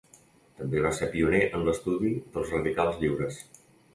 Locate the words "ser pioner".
0.99-1.41